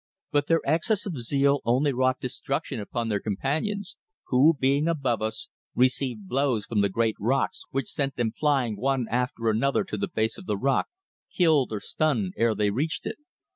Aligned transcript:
But 0.31 0.47
their 0.47 0.61
excess 0.65 1.05
of 1.05 1.19
zeal 1.19 1.59
only 1.63 1.93
wrought 1.93 2.19
destruction 2.19 2.79
upon 2.79 3.07
their 3.09 3.19
companions, 3.19 3.97
who, 4.29 4.55
being 4.59 4.87
above 4.87 5.21
us, 5.21 5.47
received 5.75 6.27
blows 6.27 6.65
from 6.65 6.81
the 6.81 6.89
great 6.89 7.17
stones 7.19 7.61
which 7.69 7.91
sent 7.91 8.15
them 8.15 8.31
flying 8.31 8.77
one 8.77 9.05
after 9.11 9.47
another 9.47 9.83
to 9.83 9.97
the 9.97 10.07
base 10.09 10.39
of 10.39 10.47
the 10.47 10.57
rock, 10.57 10.87
killed 11.31 11.71
or 11.71 11.79
stunned 11.81 12.33
ere 12.35 12.55
they 12.55 12.71
reached 12.71 13.05
it. 13.05 13.19